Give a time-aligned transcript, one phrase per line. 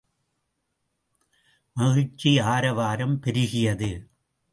[1.75, 3.91] மகிழ்ச்சி ஆரவாரம் பெருகியது.